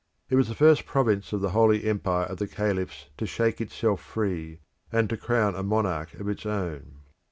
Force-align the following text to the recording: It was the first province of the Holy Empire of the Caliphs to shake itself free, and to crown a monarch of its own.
It 0.31 0.35
was 0.35 0.47
the 0.49 0.55
first 0.55 0.87
province 0.87 1.31
of 1.31 1.41
the 1.41 1.51
Holy 1.51 1.83
Empire 1.87 2.25
of 2.25 2.37
the 2.39 2.47
Caliphs 2.47 3.11
to 3.19 3.27
shake 3.27 3.61
itself 3.61 4.01
free, 4.01 4.57
and 4.91 5.07
to 5.11 5.15
crown 5.15 5.53
a 5.53 5.61
monarch 5.61 6.15
of 6.15 6.27
its 6.27 6.43
own. 6.43 7.01